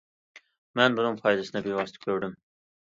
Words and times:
مەن 0.81 0.97
بۇنىڭ 1.01 1.21
پايدىسىنى 1.21 1.65
بىۋاسىتە 1.69 2.05
كۆردۈم. 2.09 2.37